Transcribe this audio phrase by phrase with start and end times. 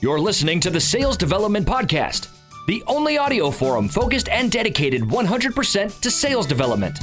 [0.00, 2.28] You're listening to the Sales Development Podcast,
[2.68, 7.00] the only audio forum focused and dedicated 100% to sales development.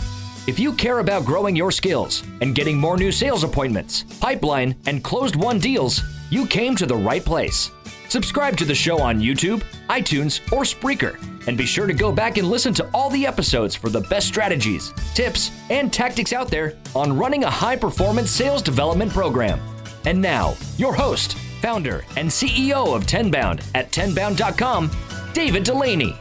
[0.47, 5.03] If you care about growing your skills and getting more new sales appointments, pipeline, and
[5.03, 7.69] closed won deals, you came to the right place.
[8.07, 11.17] Subscribe to the show on YouTube, iTunes, or Spreaker,
[11.47, 14.25] and be sure to go back and listen to all the episodes for the best
[14.25, 19.59] strategies, tips, and tactics out there on running a high performance sales development program.
[20.05, 21.35] And now, your host,
[21.65, 24.91] founder, and CEO of Tenbound at tenbound.com,
[25.33, 26.15] David Dulany.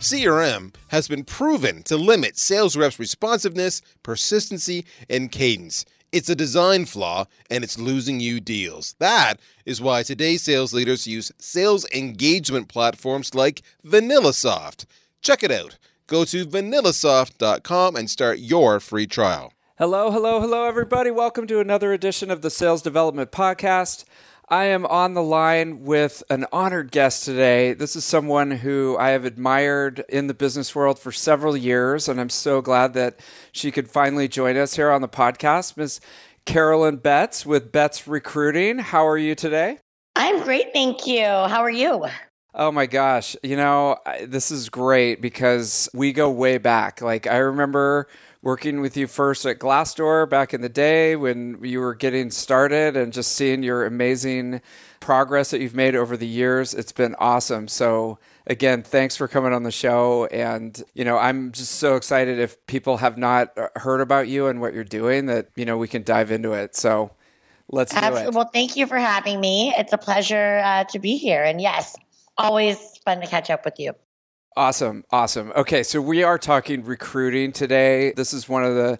[0.00, 5.84] CRM has been proven to limit sales reps' responsiveness, persistency, and cadence.
[6.10, 8.96] It's a design flaw and it's losing you deals.
[8.98, 14.86] That is why today's sales leaders use sales engagement platforms like VanillaSoft.
[15.20, 15.78] Check it out.
[16.08, 19.52] Go to vanillasoft.com and start your free trial.
[19.78, 21.10] Hello, hello, hello, everybody.
[21.10, 24.04] Welcome to another edition of the Sales Development Podcast.
[24.50, 27.72] I am on the line with an honored guest today.
[27.72, 32.20] This is someone who I have admired in the business world for several years, and
[32.20, 33.20] I'm so glad that
[33.50, 35.78] she could finally join us here on the podcast.
[35.78, 36.00] Ms.
[36.44, 38.78] Carolyn Betts with Betts Recruiting.
[38.78, 39.78] How are you today?
[40.14, 41.24] I'm great, thank you.
[41.24, 42.04] How are you?
[42.54, 43.34] Oh my gosh.
[43.42, 47.00] You know, this is great because we go way back.
[47.00, 48.08] Like, I remember
[48.42, 52.96] working with you first at Glassdoor back in the day when you were getting started
[52.96, 54.60] and just seeing your amazing
[55.00, 56.74] progress that you've made over the years.
[56.74, 57.68] It's been awesome.
[57.68, 60.26] So, again, thanks for coming on the show.
[60.26, 64.60] And, you know, I'm just so excited if people have not heard about you and
[64.60, 66.76] what you're doing that, you know, we can dive into it.
[66.76, 67.12] So,
[67.68, 68.28] let's do Absolutely.
[68.28, 68.34] it.
[68.34, 69.72] Well, thank you for having me.
[69.78, 71.42] It's a pleasure uh, to be here.
[71.42, 71.96] And yes,
[72.36, 73.92] always fun to catch up with you.
[74.56, 75.50] Awesome, awesome.
[75.56, 78.12] Okay, so we are talking recruiting today.
[78.12, 78.98] This is one of the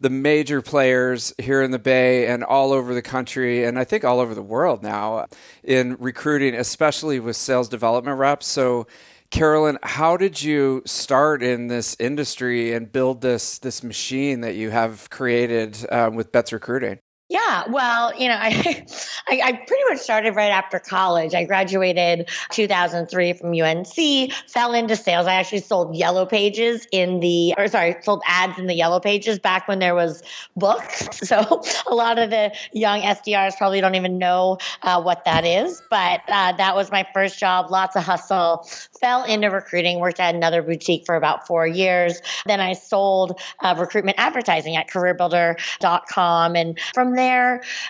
[0.00, 4.04] the major players here in the Bay and all over the country, and I think
[4.04, 5.26] all over the world now
[5.62, 8.46] in recruiting, especially with sales development reps.
[8.46, 8.86] So,
[9.30, 14.70] Carolyn, how did you start in this industry and build this this machine that you
[14.70, 16.98] have created um, with Betts Recruiting?
[17.34, 18.86] Yeah, well, you know, I,
[19.26, 21.34] I, I pretty much started right after college.
[21.34, 25.26] I graduated 2003 from UNC, fell into sales.
[25.26, 29.40] I actually sold yellow pages in the, or sorry, sold ads in the yellow pages
[29.40, 30.22] back when there was
[30.56, 31.08] books.
[31.24, 35.82] So a lot of the young SDRs probably don't even know uh, what that is,
[35.88, 37.70] but uh, that was my first job.
[37.70, 38.68] Lots of hustle.
[39.00, 40.00] Fell into recruiting.
[40.00, 42.20] Worked at another boutique for about four years.
[42.44, 47.23] Then I sold uh, recruitment advertising at CareerBuilder.com, and from there,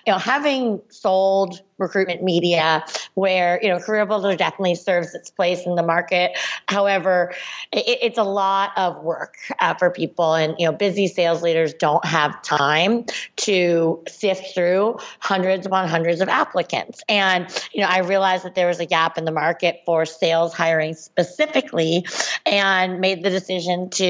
[0.07, 5.75] you know, having sold recruitment media where you know CareerBuilder definitely serves its place in
[5.75, 6.33] the market.
[6.69, 7.33] However
[7.73, 11.75] it, it's a lot of work uh, for people and you know busy sales leaders
[11.75, 13.05] don't have time
[13.37, 17.03] to sift through hundreds upon hundreds of applicants.
[17.09, 20.55] And you know i realized that there was a gap in the market for sales
[20.55, 22.07] hiring specifically
[22.47, 24.05] and made the decision to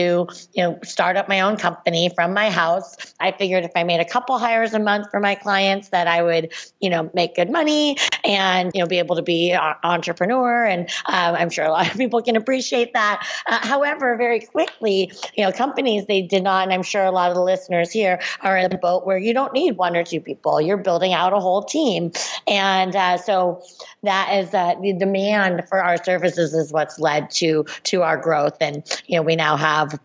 [0.53, 3.15] you know start up my own company from my house.
[3.21, 6.23] I figured if i made a couple hires a month for my clients that i
[6.23, 10.67] would you know make good money and you know be able to be an entrepreneur.
[10.67, 13.27] And um, i'm sure a lot of people can appreciate that.
[13.47, 17.31] Uh, however very quickly you know companies they did not and i'm sure a lot
[17.31, 20.21] of the listeners here are in the boat where you don't need one or two
[20.21, 20.61] people.
[20.61, 22.13] You're building out a whole team.
[22.47, 23.63] And uh, so
[24.03, 28.57] that is uh, the demand for our services is what's led to to our growth.
[28.61, 29.99] And you know we now have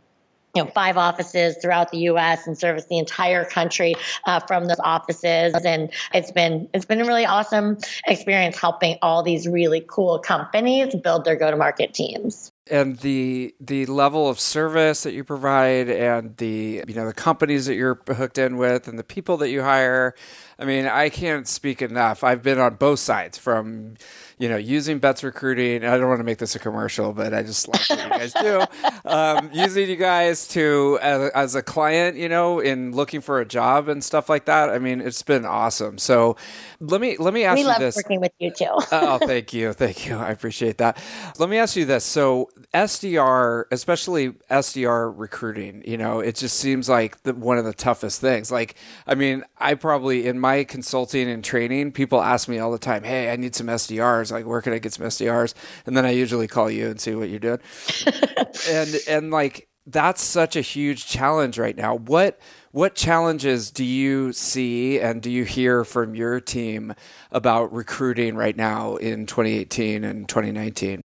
[0.56, 2.48] you know, five offices throughout the U.S.
[2.48, 3.96] and service the entire country
[4.26, 5.54] uh, from those offices.
[5.54, 7.78] And it's been it's been a really awesome
[8.08, 14.30] experience helping all these really cool companies build their go-to-market teams and the the level
[14.30, 18.58] of service that you provide and the you know the companies that you're hooked in
[18.58, 20.14] with and the people that you hire
[20.59, 23.96] i mean i can't speak enough i've been on both sides from
[24.40, 25.84] you know, using Betts Recruiting.
[25.84, 28.34] I don't want to make this a commercial, but I just like what you guys
[28.34, 28.64] do.
[29.06, 33.46] Um, using you guys to as, as, a client, you know, in looking for a
[33.46, 34.69] job and stuff like that.
[34.69, 35.98] I mean, it's been awesome.
[35.98, 36.36] So
[36.80, 37.95] let me let me ask we you love this.
[37.95, 38.68] Working with you too.
[38.92, 40.16] oh, thank you, thank you.
[40.16, 41.01] I appreciate that.
[41.39, 42.04] Let me ask you this.
[42.04, 47.74] So SDR, especially SDR recruiting, you know, it just seems like the, one of the
[47.74, 48.51] toughest things.
[48.51, 48.75] Like,
[49.07, 53.04] I mean, I probably in my consulting and training, people ask me all the time,
[53.04, 55.54] "Hey, I need some SDRs." like, where can I get some SDRs?
[55.86, 57.60] And then I usually call you and see what you're doing.
[58.69, 61.96] and and like that's such a huge challenge right now.
[61.96, 62.40] What
[62.72, 66.94] what challenges do you see and do you hear from your team
[67.31, 71.01] about recruiting right now in 2018 and 2019?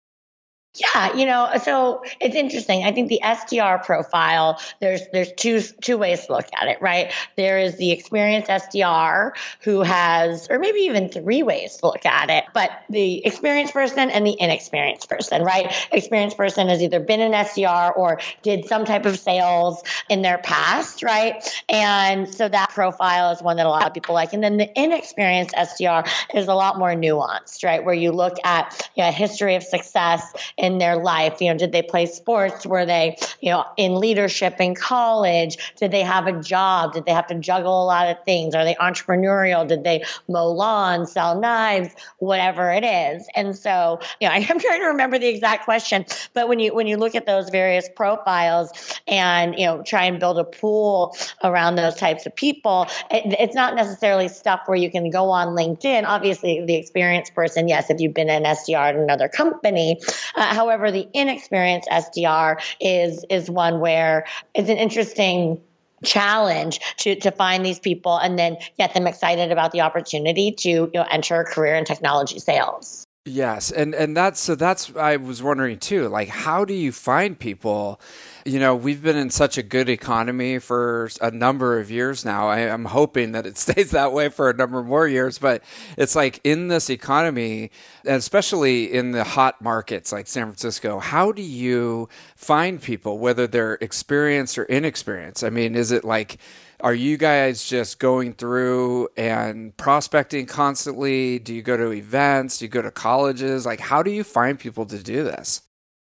[0.76, 2.84] Yeah, you know, so it's interesting.
[2.84, 7.12] I think the SDR profile, there's there's two two ways to look at it, right?
[7.36, 9.32] There is the experienced SDR
[9.62, 14.10] who has, or maybe even three ways to look at it, but the experienced person
[14.10, 15.74] and the inexperienced person, right?
[15.90, 20.38] Experienced person has either been an SDR or did some type of sales in their
[20.38, 21.42] past, right?
[21.68, 24.32] And so that profile is one that a lot of people like.
[24.32, 27.84] And then the inexperienced SDR is a lot more nuanced, right?
[27.84, 31.40] Where you look at you know, a history of success in their life.
[31.40, 32.66] You know, did they play sports?
[32.66, 35.56] Were they, you know, in leadership in college?
[35.76, 36.92] Did they have a job?
[36.92, 38.54] Did they have to juggle a lot of things?
[38.54, 39.66] Are they entrepreneurial?
[39.66, 43.26] Did they mow lawns, sell knives, whatever it is?
[43.34, 46.04] And so, you know, I am trying to remember the exact question,
[46.34, 50.20] but when you when you look at those various profiles and you know try and
[50.20, 54.90] build a pool around those types of people, it, it's not necessarily stuff where you
[54.90, 56.04] can go on LinkedIn.
[56.06, 59.98] Obviously, the experienced person, yes, if you've been an SDR at another company.
[60.36, 65.60] Uh, however, the inexperienced SDR is is one where it's an interesting
[66.04, 70.68] challenge to to find these people and then get them excited about the opportunity to
[70.68, 73.06] you know enter a career in technology sales.
[73.26, 76.08] Yes, and and that's so that's I was wondering too.
[76.08, 78.00] Like, how do you find people?
[78.44, 82.48] You know, we've been in such a good economy for a number of years now.
[82.48, 85.38] I, am hoping that it stays that way for a number more years.
[85.38, 85.62] But
[85.98, 87.70] it's like in this economy,
[88.04, 93.78] especially in the hot markets like San Francisco, how do you find people, whether they're
[93.80, 95.44] experienced or inexperienced?
[95.44, 96.38] I mean, is it like
[96.82, 101.38] are you guys just going through and prospecting constantly?
[101.38, 102.58] Do you go to events?
[102.58, 103.66] Do you go to colleges?
[103.66, 105.60] Like, how do you find people to do this?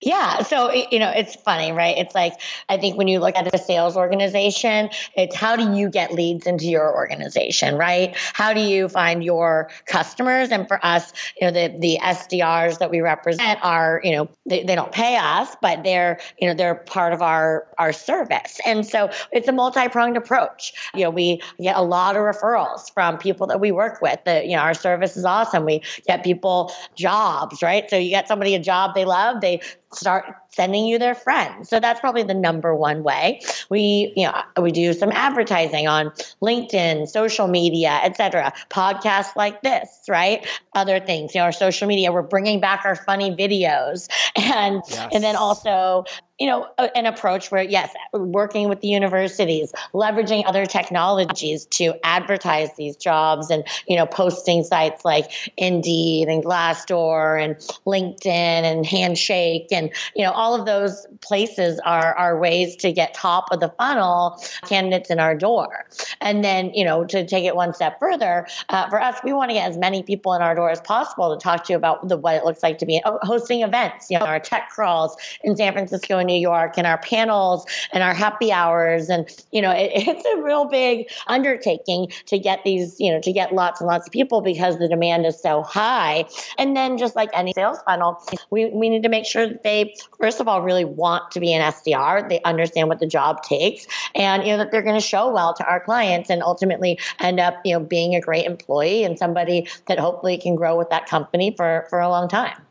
[0.01, 0.43] Yeah.
[0.43, 1.97] So, you know, it's funny, right?
[1.97, 2.33] It's like,
[2.69, 6.47] I think when you look at a sales organization, it's how do you get leads
[6.47, 8.15] into your organization, right?
[8.15, 10.51] How do you find your customers?
[10.51, 14.63] And for us, you know, the, the SDRs that we represent are, you know, they,
[14.63, 18.57] they don't pay us, but they're, you know, they're part of our, our service.
[18.65, 20.71] And so it's a multi-pronged approach.
[20.95, 24.45] You know, we get a lot of referrals from people that we work with that,
[24.47, 25.65] you know, our service is awesome.
[25.65, 27.89] We get people jobs, right?
[27.89, 29.59] So you get somebody a job they love, they
[29.91, 31.69] start sending you their friends.
[31.69, 33.41] So that's probably the number one way.
[33.69, 38.53] We, you know, we do some advertising on LinkedIn, social media, etc.
[38.69, 40.45] Podcasts like this, right?
[40.73, 45.09] Other things, you know, our social media, we're bringing back our funny videos and yes.
[45.11, 46.05] and then also
[46.39, 52.69] you know, an approach where, yes, working with the universities, leveraging other technologies to advertise
[52.77, 59.67] these jobs and, you know, posting sites like Indeed and Glassdoor and LinkedIn and Handshake
[59.71, 63.69] and, you know, all of those places are, are ways to get top of the
[63.77, 65.85] funnel candidates in our door.
[66.21, 69.49] And then, you know, to take it one step further, uh, for us, we want
[69.49, 72.07] to get as many people in our door as possible to talk to you about
[72.07, 75.57] the, what it looks like to be hosting events, you know, our tech crawls in
[75.57, 79.09] San Francisco and New York and our panels and our happy hours.
[79.09, 83.33] And, you know, it, it's a real big undertaking to get these, you know, to
[83.33, 86.25] get lots and lots of people because the demand is so high.
[86.57, 88.21] And then just like any sales funnel,
[88.51, 91.53] we, we need to make sure that they, first of all, really want to be
[91.53, 92.29] an SDR.
[92.29, 95.53] They understand what the job takes and, you know, that they're going to show well
[95.55, 99.67] to our clients and ultimately end up, you know, being a great employee and somebody
[99.87, 102.68] that hopefully can grow with that company for, for a long time.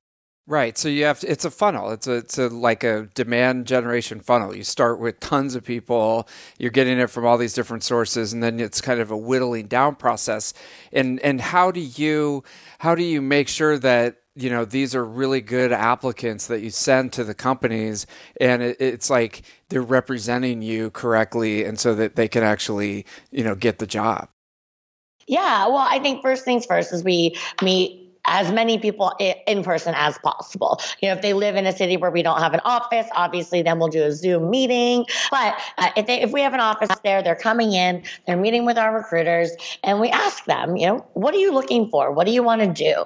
[0.49, 0.79] Right.
[0.79, 1.91] So you have to, it's a funnel.
[1.91, 4.57] It's a it's a like a demand generation funnel.
[4.57, 6.27] You start with tons of people,
[6.59, 9.67] you're getting it from all these different sources and then it's kind of a whittling
[9.67, 10.55] down process.
[10.91, 12.45] And and how do you
[12.79, 16.71] how do you make sure that you know these are really good applicants that you
[16.71, 18.07] send to the companies
[18.41, 23.45] and it, it's like they're representing you correctly and so that they can actually you
[23.45, 24.29] know get the job
[25.27, 29.95] yeah well i think first things first is we meet as many people in person
[29.97, 30.81] as possible.
[31.01, 33.63] You know, if they live in a city where we don't have an office, obviously
[33.63, 35.07] then we'll do a Zoom meeting.
[35.31, 38.67] But uh, if, they, if we have an office there, they're coming in, they're meeting
[38.67, 39.51] with our recruiters,
[39.83, 42.13] and we ask them, you know, what are you looking for?
[42.13, 43.05] What do you want to do?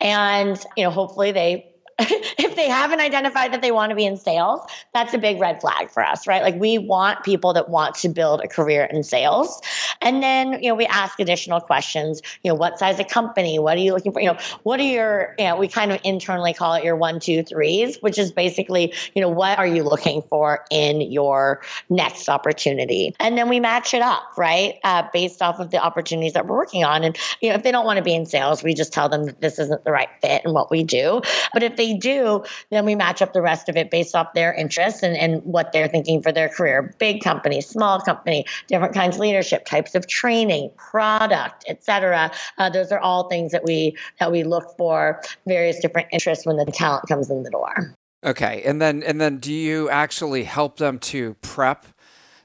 [0.00, 4.18] And, you know, hopefully they if they haven't identified that they want to be in
[4.18, 4.60] sales,
[4.92, 6.42] that's a big red flag for us, right?
[6.42, 9.62] Like we want people that want to build a career in sales.
[10.02, 13.58] And then, you know, we ask additional questions, you know, what size of company?
[13.58, 14.20] What are you looking for?
[14.20, 17.18] You know, what are your, you know, we kind of internally call it your one,
[17.18, 22.28] two, threes, which is basically, you know, what are you looking for in your next
[22.28, 23.14] opportunity?
[23.18, 24.74] And then we match it up, right?
[24.84, 27.04] Uh, based off of the opportunities that we're working on.
[27.04, 29.24] And, you know, if they don't want to be in sales, we just tell them
[29.24, 31.22] that this isn't the right fit and what we do.
[31.54, 34.34] But if they they do, then we match up the rest of it based off
[34.34, 36.94] their interests and, and what they're thinking for their career.
[36.98, 42.30] Big company, small company, different kinds of leadership, types of training, product, etc.
[42.58, 46.56] Uh, those are all things that we that we look for various different interests when
[46.56, 47.94] the talent comes in the door.
[48.24, 51.86] Okay, and then and then do you actually help them to prep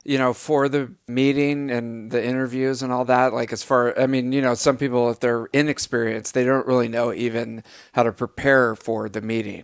[0.03, 3.33] you know, for the meeting and the interviews and all that?
[3.33, 6.87] Like, as far, I mean, you know, some people, if they're inexperienced, they don't really
[6.87, 9.63] know even how to prepare for the meeting.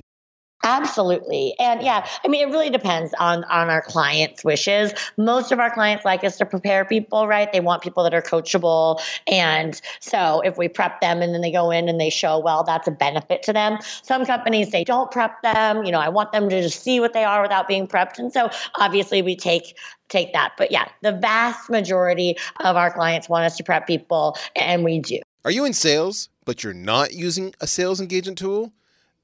[0.67, 1.55] Absolutely.
[1.59, 4.93] And yeah, I mean, it really depends on, on our clients' wishes.
[5.15, 7.49] Most of our clients like us to prepare people, right?
[7.53, 8.99] They want people that are coachable.
[9.27, 12.65] And so if we prep them and then they go in and they show well,
[12.65, 13.77] that's a benefit to them.
[14.03, 15.85] Some companies say, don't prep them.
[15.85, 18.19] You know, I want them to just see what they are without being prepped.
[18.19, 19.77] And so obviously we take
[20.09, 20.53] take that.
[20.57, 24.99] But yeah, the vast majority of our clients want us to prep people, and we
[24.99, 25.19] do.
[25.45, 28.73] Are you in sales, but you're not using a sales engagement tool?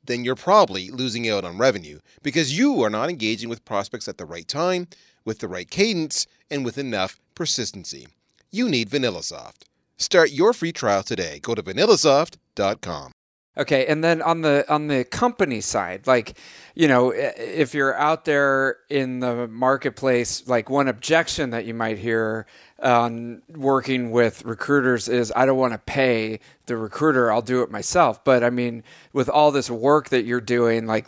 [0.05, 4.17] Then you're probably losing out on revenue because you are not engaging with prospects at
[4.17, 4.87] the right time,
[5.25, 8.07] with the right cadence, and with enough persistency.
[8.51, 9.63] You need VanillaSoft.
[9.97, 11.39] Start your free trial today.
[11.41, 13.11] Go to vanillasoft.com.
[13.55, 16.39] Okay, and then on the on the company side, like,
[16.73, 21.99] you know, if you're out there in the marketplace, like one objection that you might
[21.99, 22.47] hear
[22.83, 27.31] on working with recruiters is I don't want to pay the recruiter.
[27.31, 28.23] I'll do it myself.
[28.23, 31.07] But I mean, with all this work that you're doing, like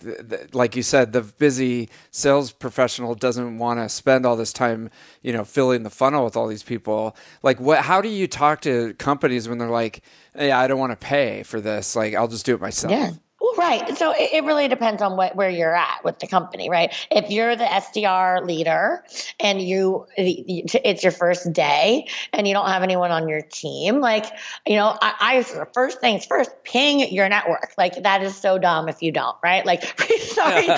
[0.53, 4.89] like you said, the busy sales professional doesn't want to spend all this time,
[5.22, 7.15] you know, filling the funnel with all these people.
[7.44, 7.79] Like, what?
[7.79, 10.01] How do you talk to companies when they're like,
[10.34, 11.96] "Hey, I don't want to pay for this.
[11.96, 13.12] Like, I'll just do it myself." Yeah.
[13.57, 13.97] Right.
[13.97, 16.93] So it, really depends on what, where you're at with the company, right?
[17.09, 19.03] If you're the SDR leader
[19.39, 24.25] and you, it's your first day and you don't have anyone on your team, like,
[24.67, 27.73] you know, I, I first things first, ping your network.
[27.77, 29.65] Like that is so dumb if you don't, right?
[29.65, 29.83] Like,
[30.19, 30.67] sorry.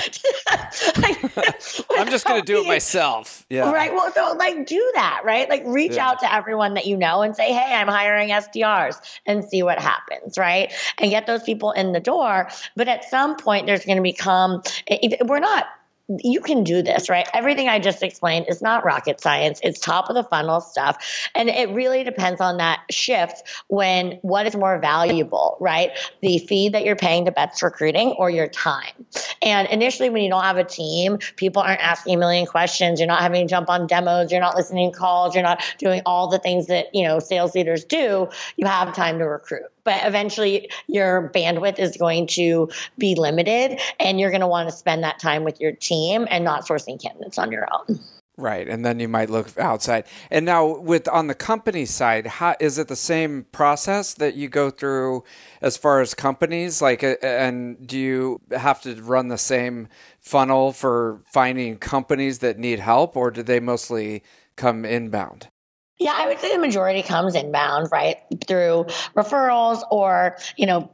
[1.98, 3.46] I'm just going to do it myself.
[3.50, 3.72] Yeah.
[3.72, 3.94] Right.
[3.94, 5.50] Well, so like do that, right?
[5.50, 6.10] Like reach yeah.
[6.10, 9.80] out to everyone that you know and say, Hey, I'm hiring SDRs and see what
[9.80, 10.72] happens, right?
[11.00, 14.62] And get those people in the door but at some point, there's going to become,
[15.26, 15.66] we're not
[16.24, 17.28] you can do this, right?
[17.34, 19.60] Everything I just explained is not rocket science.
[19.62, 21.30] It's top of the funnel stuff.
[21.36, 25.92] And it really depends on that shift when what is more valuable, right?
[26.22, 29.06] The fee that you're paying to Betts Recruiting or your time.
[29.42, 33.00] And initially, when you don't have a team, people aren't asking a million questions.
[33.00, 34.32] You're not having to jump on demos.
[34.32, 35.36] You're not listening to calls.
[35.36, 38.30] You're not doing all the things that, you know, sales leaders do.
[38.56, 44.20] You have time to recruit but eventually your bandwidth is going to be limited and
[44.20, 47.38] you're going to want to spend that time with your team and not sourcing candidates
[47.38, 47.98] on your own.
[48.36, 50.04] Right, and then you might look outside.
[50.30, 54.50] And now, with on the company side, how, is it the same process that you
[54.50, 55.24] go through
[55.62, 56.82] as far as companies?
[56.82, 59.88] Like, and do you have to run the same
[60.20, 64.22] funnel for finding companies that need help, or do they mostly
[64.56, 65.48] come inbound?
[66.00, 68.18] Yeah, I would say the majority comes inbound, right?
[68.48, 68.86] Through
[69.16, 70.92] referrals or, you know,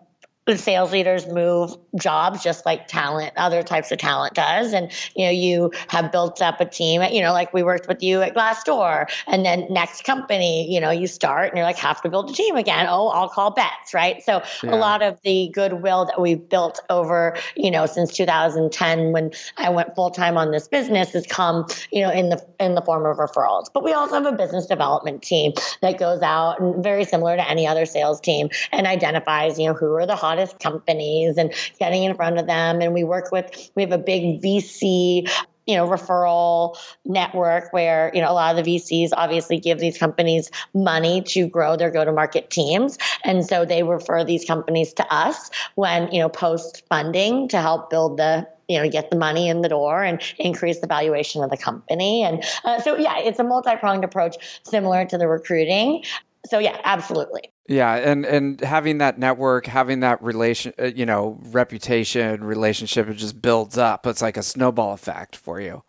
[0.55, 4.73] sales leaders move jobs just like talent other types of talent does.
[4.73, 8.03] And you know you have built up a team you know like we worked with
[8.03, 9.09] you at glassdoor.
[9.27, 12.33] And then next company you know you start and you're like have to build a
[12.33, 12.87] team again.
[12.89, 14.21] Oh i'll call Betts right?
[14.23, 14.75] So yeah.
[14.75, 19.69] a lot of the goodwill that we've built over you know since 2010 when i
[19.69, 23.05] went full time on this business has come you know in the in the form
[23.05, 23.65] of referrals.
[23.73, 27.49] But we also have a business development team that goes out and very similar to
[27.49, 31.53] any other sales team and identifies you know who are the hot hottest companies and
[31.79, 32.81] getting in front of them.
[32.81, 35.29] And we work with, we have a big VC
[35.65, 36.75] you know referral
[37.05, 41.47] network where you know a lot of the VCs obviously give these companies money to
[41.47, 42.97] grow their go to market teams.
[43.23, 47.89] And so they refer these companies to us when you know post funding to help
[47.89, 51.49] build the you know get the money in the door and increase the valuation of
[51.49, 52.23] the company.
[52.23, 56.03] And uh, so yeah it's a multi-pronged approach similar to the recruiting
[56.49, 61.39] so yeah absolutely yeah, and and having that network, having that relation, uh, you know,
[61.43, 64.05] reputation, relationship, it just builds up.
[64.05, 65.83] It's like a snowball effect for you,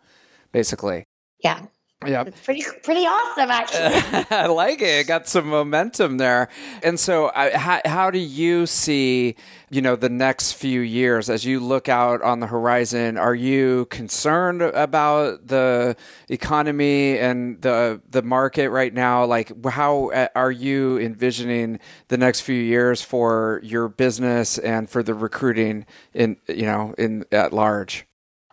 [0.53, 1.03] basically.
[1.43, 1.65] Yeah.
[2.07, 4.25] Yeah, it's pretty pretty awesome actually.
[4.37, 5.01] I like it.
[5.01, 6.49] It got some momentum there.
[6.83, 9.35] And so, uh, how how do you see,
[9.69, 13.17] you know, the next few years as you look out on the horizon?
[13.17, 15.95] Are you concerned about the
[16.29, 19.25] economy and the the market right now?
[19.25, 25.03] Like, how uh, are you envisioning the next few years for your business and for
[25.03, 28.05] the recruiting in you know in at large?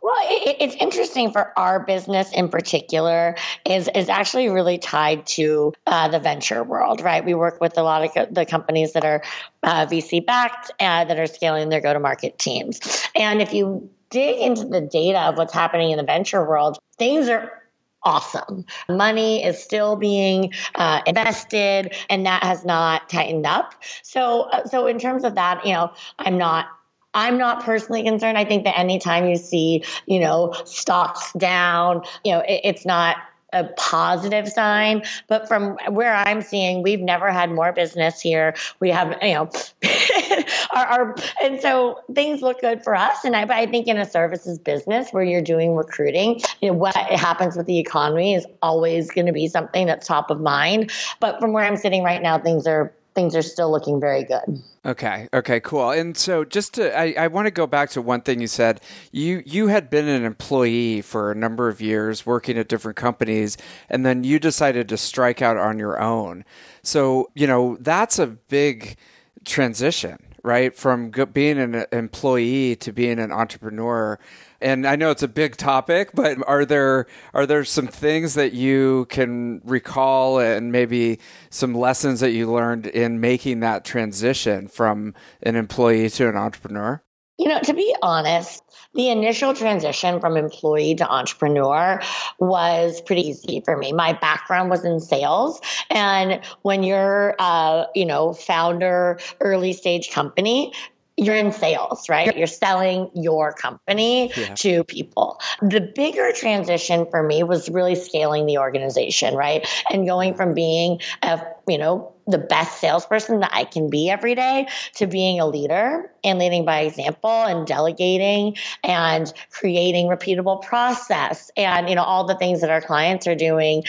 [0.03, 5.73] Well, it, it's interesting for our business in particular is is actually really tied to
[5.87, 7.25] uh, the venture world, right?
[7.25, 9.23] We work with a lot of co- the companies that are
[9.63, 12.81] uh, VC backed uh, that are scaling their go to market teams,
[13.15, 17.29] and if you dig into the data of what's happening in the venture world, things
[17.29, 17.63] are
[18.03, 18.65] awesome.
[18.89, 23.75] Money is still being uh, invested, and that has not tightened up.
[24.03, 26.67] So, uh, so in terms of that, you know, I'm not
[27.15, 28.39] I'm not personally concerned.
[28.39, 33.17] I think that anytime you see, you know, stocks down, you know, it, it's not
[33.53, 35.03] a positive sign.
[35.29, 38.55] But from where I'm seeing, we've never had more business here.
[38.81, 39.51] We have, you know,
[40.75, 43.25] our, our, and so things look good for us.
[43.25, 46.75] And I, but I think in a services business where you're doing recruiting, you know,
[46.75, 50.91] what happens with the economy is always going to be something that's top of mind.
[51.21, 54.63] But from where I'm sitting right now, things are things are still looking very good.
[54.85, 55.29] Okay.
[55.33, 55.61] Okay.
[55.61, 55.91] Cool.
[55.91, 58.81] And so, just to, I, I want to go back to one thing you said.
[59.13, 63.57] You you had been an employee for a number of years, working at different companies,
[63.89, 66.45] and then you decided to strike out on your own.
[66.83, 68.97] So you know that's a big
[69.45, 70.77] transition, right?
[70.77, 74.19] From being an employee to being an entrepreneur
[74.63, 78.53] and I know it's a big topic, but are there are there some things that
[78.53, 81.19] you can recall and maybe
[81.51, 87.03] some lessons that you learned in making that transition from an employee to an entrepreneur?
[87.39, 88.63] You know, to be honest,
[88.95, 92.01] the initial transition from employee to entrepreneur
[92.39, 93.93] was pretty easy for me.
[93.93, 100.73] My background was in sales, and when you're, uh, you know, founder, early stage company,
[101.17, 102.37] you're in sales, right?
[102.37, 104.55] You're selling your company yeah.
[104.57, 105.41] to people.
[105.61, 109.67] The bigger transition for me was really scaling the organization, right?
[109.91, 114.35] And going from being a, you know, the best salesperson that I can be every
[114.35, 121.51] day to being a leader and leading by example and delegating and creating repeatable process
[121.57, 123.83] and you know all the things that our clients are doing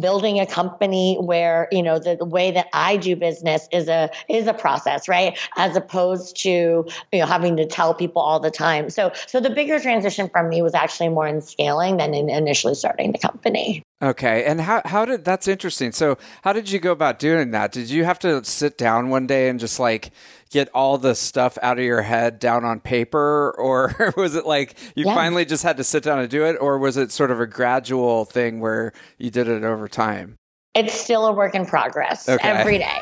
[0.00, 4.10] building a company where you know the, the way that I do business is a
[4.28, 8.50] is a process right as opposed to you know having to tell people all the
[8.50, 12.28] time so so the bigger transition from me was actually more in scaling than in
[12.28, 15.90] initially starting the company Okay, and how how did that's interesting.
[15.90, 17.72] So, how did you go about doing that?
[17.72, 20.10] Did you have to sit down one day and just like
[20.50, 24.76] get all the stuff out of your head down on paper or was it like
[24.94, 25.14] you yeah.
[25.14, 27.46] finally just had to sit down and do it or was it sort of a
[27.46, 30.36] gradual thing where you did it over time?
[30.76, 32.46] it's still a work in progress okay.
[32.46, 33.00] every day.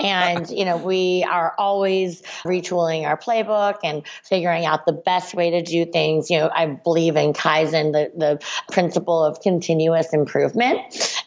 [0.00, 5.50] And, you know, we are always retooling our playbook and figuring out the best way
[5.50, 6.28] to do things.
[6.30, 10.80] You know, I believe in Kaizen, the, the principle of continuous improvement,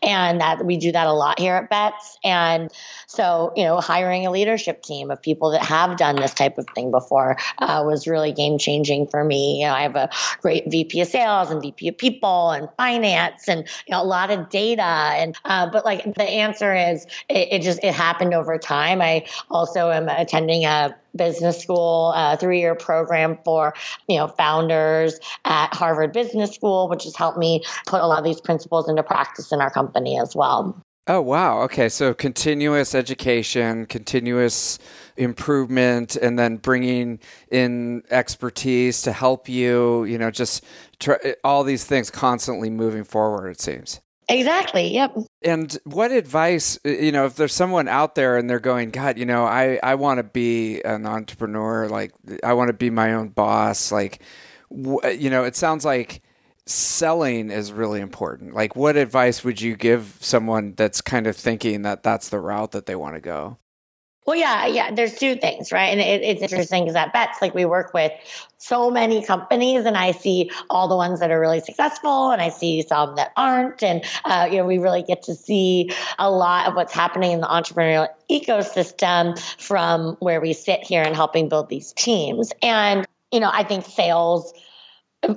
[0.06, 2.18] and that we do that a lot here at Betts.
[2.24, 2.72] And
[3.08, 6.68] so, you know, hiring a leadership team of people that have done this type of
[6.76, 9.62] thing before uh, was really game changing for me.
[9.62, 10.10] You know, I have a
[10.42, 14.32] great VP of sales and VP of people and finance and, you know, a lot
[14.32, 14.84] of data.
[14.84, 19.02] And, uh, but like the answer is it, it just, it happened over time.
[19.02, 23.74] I also am attending a business school, a three year program for,
[24.08, 28.26] you know, founders at Harvard Business School, which has helped me put a lot of
[28.26, 30.80] these principles into practice in our company as well.
[31.08, 31.62] Oh, wow.
[31.62, 31.88] Okay.
[31.88, 34.80] So continuous education, continuous
[35.18, 37.20] improvement, and then bringing
[37.52, 40.64] in expertise to help you, you know, just
[41.00, 44.02] try, all these things constantly moving forward, it seems.
[44.28, 44.94] Exactly.
[44.94, 45.18] Yep.
[45.44, 49.18] And what advice, uh, you know, if there's someone out there and they're going, God,
[49.18, 52.12] you know, I, I want to be an entrepreneur, like,
[52.44, 54.22] I want to be my own boss, like,
[55.04, 56.22] uh, you know, it sounds like
[56.66, 58.56] selling is really important.
[58.56, 62.72] Like, what advice would you give someone that's kind of thinking that that's the route
[62.72, 63.58] that they want to go?
[64.26, 64.92] Well, yeah, yeah.
[64.92, 65.88] There's two things, right?
[65.88, 68.12] And it, it's interesting because at Betts, like we work with
[68.58, 72.50] so many companies, and I see all the ones that are really successful, and I
[72.50, 76.68] see some that aren't, and uh, you know, we really get to see a lot
[76.68, 81.70] of what's happening in the entrepreneurial ecosystem from where we sit here and helping build
[81.70, 82.52] these teams.
[82.64, 84.54] And you know, I think sales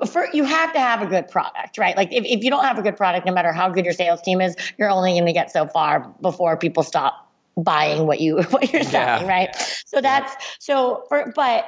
[0.07, 1.97] for you have to have a good product, right?
[1.97, 4.23] Like if, if you don't have a good product, no matter how good your sales
[4.23, 7.28] team is, you're only going to get so far before people stop
[7.59, 9.29] buying what you what you're selling, yeah.
[9.29, 9.83] right?
[9.87, 11.67] So that's so for but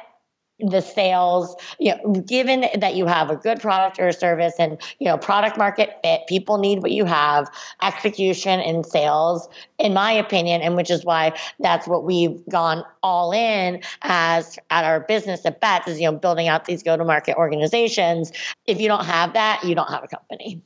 [0.62, 4.80] the sales, you know, given that you have a good product or a service and,
[4.98, 7.50] you know, product market fit, people need what you have,
[7.82, 9.48] execution and sales,
[9.78, 14.84] in my opinion, and which is why that's what we've gone all in as at
[14.84, 18.32] our business at Betts is, you know, building out these go to market organizations.
[18.66, 20.60] If you don't have that, you don't have a company,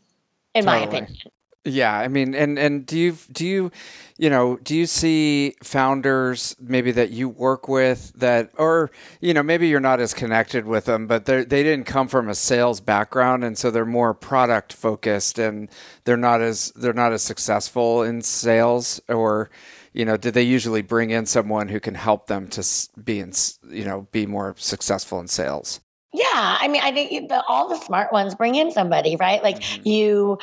[0.55, 0.87] in totally.
[0.87, 1.17] my opinion.
[1.67, 3.73] Yeah, I mean, and and do you do you,
[4.19, 8.91] you know, do you see founders maybe that you work with that, or
[9.23, 12.29] you know, maybe you're not as connected with them, but they they didn't come from
[12.29, 15.71] a sales background, and so they're more product focused, and
[16.05, 19.49] they're not as they're not as successful in sales, or
[19.95, 22.67] you know, did they usually bring in someone who can help them to
[23.03, 23.33] be in,
[23.71, 25.81] you know, be more successful in sales?
[26.13, 29.43] Yeah, I mean, I think the, all the smart ones bring in somebody, right?
[29.43, 29.89] Like mm-hmm.
[29.89, 30.39] you,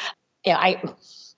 [0.46, 0.82] you know, I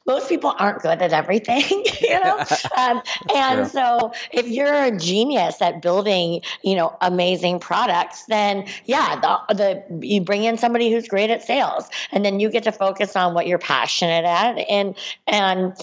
[0.06, 1.64] most people aren't good at everything,
[2.02, 2.44] you know?
[2.78, 3.02] um,
[3.34, 9.54] and so if you're a genius at building, you know, amazing products, then yeah, the,
[9.54, 13.16] the you bring in somebody who's great at sales and then you get to focus
[13.16, 14.96] on what you're passionate at and
[15.28, 15.74] and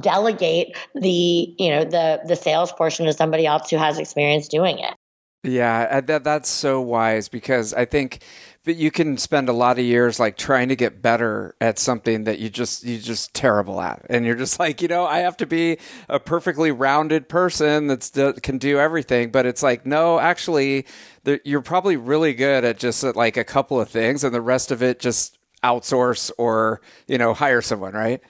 [0.00, 4.78] delegate the, you know, the the sales portion to somebody else who has experience doing
[4.78, 4.94] it.
[5.42, 8.20] Yeah, uh, that that's so wise because I think
[8.64, 12.24] that you can spend a lot of years like trying to get better at something
[12.24, 15.36] that you just you just terrible at, and you're just like, you know, I have
[15.38, 19.30] to be a perfectly rounded person that's that can do everything.
[19.30, 20.84] But it's like, no, actually,
[21.44, 24.72] you're probably really good at just at like a couple of things, and the rest
[24.72, 28.20] of it just outsource or you know hire someone, right?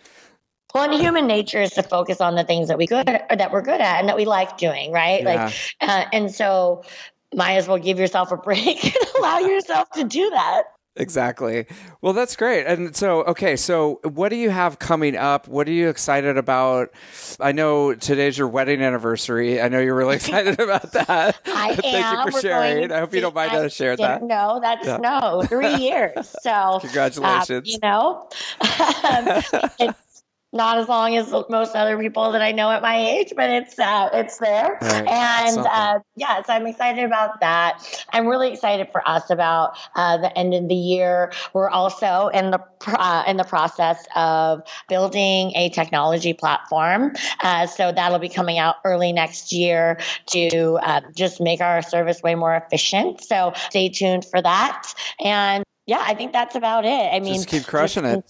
[0.76, 3.50] Well, and human nature is to focus on the things that we good or that
[3.50, 5.22] we're good at and that we like doing, right?
[5.22, 5.44] Yeah.
[5.46, 6.84] Like, uh, and so
[7.34, 10.64] might as well give yourself a break and allow yourself to do that.
[10.98, 11.66] Exactly.
[12.02, 12.66] Well, that's great.
[12.66, 15.46] And so, okay, so what do you have coming up?
[15.48, 16.90] What are you excited about?
[17.40, 19.60] I know today's your wedding anniversary.
[19.60, 21.38] I know you're really excited about that.
[21.46, 22.26] I Thank am.
[22.26, 22.92] you for We're sharing.
[22.92, 24.22] I hope you don't mind I to share didn't that.
[24.22, 24.96] know that's Yeah.
[24.98, 26.34] no three years.
[26.42, 27.68] So uh, Congratulations.
[27.70, 28.28] you know,
[29.78, 29.98] it's
[30.56, 33.78] not as long as most other people that I know at my age, but it's
[33.78, 34.78] uh, it's there.
[34.80, 35.06] Right.
[35.06, 37.82] And uh, yeah, so I'm excited about that.
[38.12, 41.32] I'm really excited for us about uh, the end of the year.
[41.52, 47.12] We're also in the uh, in the process of building a technology platform.
[47.42, 52.22] Uh, so that'll be coming out early next year to uh, just make our service
[52.22, 53.22] way more efficient.
[53.22, 54.92] So stay tuned for that.
[55.20, 57.12] And yeah, I think that's about it.
[57.12, 58.24] I mean, Just keep crushing it.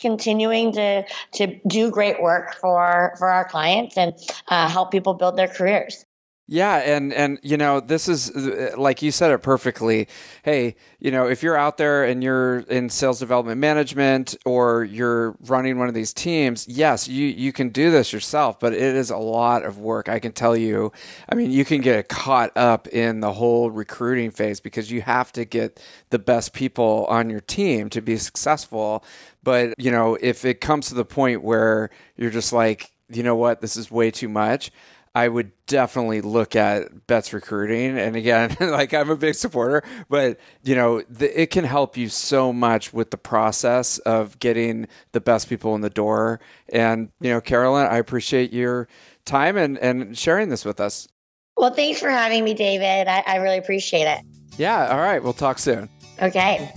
[0.00, 1.04] Conti- Continuing to
[1.34, 4.14] to do great work for for our clients and
[4.48, 6.04] uh, help people build their careers.
[6.46, 10.08] Yeah, and and you know this is uh, like you said it perfectly.
[10.42, 15.36] Hey, you know if you're out there and you're in sales development management or you're
[15.46, 19.08] running one of these teams, yes, you you can do this yourself, but it is
[19.08, 20.10] a lot of work.
[20.10, 20.92] I can tell you.
[21.30, 25.32] I mean, you can get caught up in the whole recruiting phase because you have
[25.32, 25.80] to get
[26.10, 29.02] the best people on your team to be successful.
[29.42, 33.36] But you know, if it comes to the point where you're just like, you know
[33.36, 34.70] what, this is way too much.
[35.14, 37.98] I would definitely look at Betts Recruiting.
[37.98, 42.08] And again, like I'm a big supporter, but you know, the, it can help you
[42.08, 46.40] so much with the process of getting the best people in the door.
[46.68, 48.88] And you know, Carolyn, I appreciate your
[49.24, 51.08] time and and sharing this with us.
[51.56, 53.06] Well, thanks for having me, David.
[53.06, 54.20] I, I really appreciate it.
[54.58, 54.88] Yeah.
[54.88, 55.22] All right.
[55.22, 55.88] We'll talk soon.
[56.20, 56.72] Okay.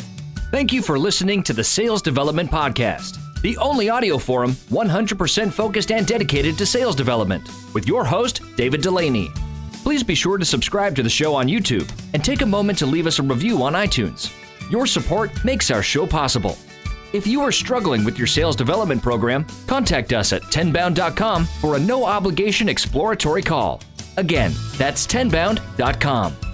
[0.52, 5.91] Thank you for listening to the Sales Development Podcast, the only audio forum 100% focused
[5.91, 9.34] and dedicated to sales development, with your host, David Dulany.
[9.84, 12.86] Please be sure to subscribe to the show on YouTube and take a moment to
[12.86, 14.32] leave us a review on iTunes.
[14.71, 16.58] Your support makes our show possible.
[17.13, 21.80] If you are struggling with your sales development program, contact us at tenbound.com for a
[21.80, 23.82] no obligation exploratory call.
[24.17, 26.46] Again, that's tenbound.com.